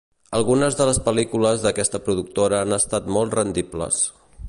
Algunes 0.37 0.77
de 0.79 0.87
les 0.89 0.99
pel·lícules 1.09 1.67
d'aquesta 1.67 2.01
productora 2.09 2.63
han 2.65 2.79
estat 2.81 3.15
molt 3.19 3.41
rendibles. 3.41 4.05